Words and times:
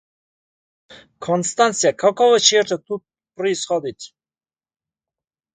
Констанция, 1.19 1.93
какого 1.93 2.39
черта 2.39 2.79
тут 2.79 3.03
происходит? 3.35 3.99